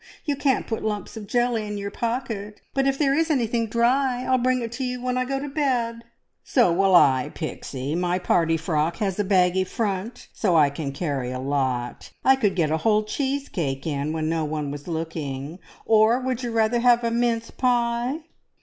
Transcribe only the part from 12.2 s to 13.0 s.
I could get a